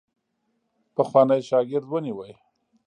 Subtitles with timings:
[0.95, 2.31] پخوانی شاګرد ونیوی.